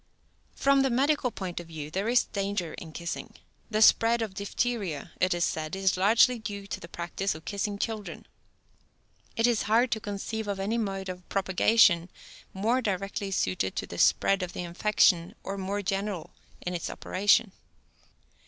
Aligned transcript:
From 0.55 0.81
the 0.81 0.89
medical 0.89 1.29
point 1.29 1.59
of 1.59 1.67
view 1.67 1.91
there 1.91 2.09
is 2.09 2.23
danger 2.23 2.73
in 2.73 2.91
kissing. 2.91 3.35
The 3.69 3.83
spread 3.83 4.23
of 4.23 4.33
diphtheria, 4.33 5.11
it 5.21 5.31
is 5.35 5.43
said, 5.43 5.75
is 5.75 5.95
largely 5.95 6.39
due 6.39 6.65
to 6.65 6.79
the 6.79 6.87
practice 6.87 7.35
of 7.35 7.45
kissing 7.45 7.77
children. 7.77 8.25
It 9.35 9.45
is 9.45 9.61
hard 9.69 9.91
to 9.91 9.99
conceive 9.99 10.47
of 10.47 10.59
any 10.59 10.79
mode 10.79 11.07
of 11.07 11.29
propagation 11.29 12.09
more 12.51 12.81
directly 12.81 13.29
suited 13.29 13.75
to 13.75 13.85
the 13.85 13.99
spread 13.99 14.41
of 14.41 14.53
the 14.53 14.63
infection 14.63 15.35
or 15.43 15.55
more 15.55 15.83
general 15.83 16.31
in 16.61 16.73
its 16.73 16.89
operation. 16.89 17.51